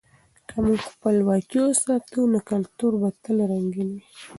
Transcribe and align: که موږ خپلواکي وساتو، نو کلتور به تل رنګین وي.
که 0.47 0.55
موږ 0.65 0.79
خپلواکي 0.91 1.57
وساتو، 1.61 2.19
نو 2.31 2.39
کلتور 2.49 2.91
به 3.01 3.09
تل 3.23 3.37
رنګین 3.51 3.89
وي. 3.95 4.01